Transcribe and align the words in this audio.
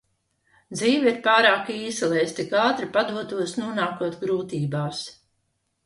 Dzīve 0.77 1.11
ir 1.11 1.19
pārāk 1.27 1.69
īsa, 1.75 2.09
lai 2.15 2.19
es 2.23 2.35
tik 2.41 2.57
ātri 2.65 2.91
padotos 2.99 3.57
nonākot 3.63 4.21
grūtībās. 4.27 5.09